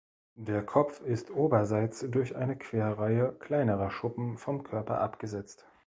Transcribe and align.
Der 0.39 0.65
Kopf 0.65 1.01
ist 1.01 1.29
oberseits 1.29 1.99
durch 2.09 2.35
eine 2.35 2.55
Querreihe 2.57 3.33
kleinerer 3.33 3.91
Schuppen 3.91 4.39
vom 4.39 4.63
Körper 4.63 4.99
abgesetzt. 4.99 5.67